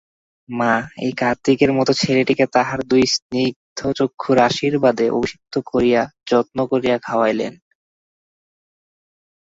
মা 0.49 0.73
এই 0.97 1.11
কার্তিকের 1.17 1.71
মতো 1.77 1.91
ছেলেটিকে 2.01 2.45
তাঁহার 2.55 2.79
দুই 2.91 3.03
স্নিগ্ধচক্ষুর 3.13 4.37
আশীর্বাদে 4.47 5.05
অভিষিক্ত 5.09 5.53
করিয়া 5.71 6.01
যত্ন 6.29 6.57
করিয়া 6.71 6.97
খাওয়াইলেন। 6.99 7.53